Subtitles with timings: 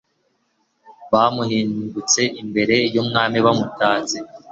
[1.11, 4.17] Bamuhingutsa imbere y’umwami bamutatse